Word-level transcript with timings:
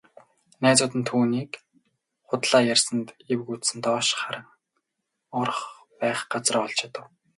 Найзууд 0.63 0.93
нь 0.99 1.07
түүнийг 1.09 1.51
худлаа 2.27 2.61
ярьсанд 2.73 3.07
эвгүйцэн 3.31 3.79
доош 3.85 4.07
харан 4.21 4.45
орох 5.39 5.61
байх 5.99 6.19
газраа 6.33 6.63
олж 6.67 6.77
ядав. 6.87 7.05